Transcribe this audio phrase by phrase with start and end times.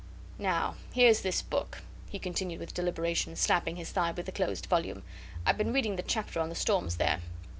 [0.39, 5.03] "Now, here's this book," he continued with deliberation, slapping his thigh with the closed volume.
[5.45, 7.21] "I've been reading the chapter on the storms there."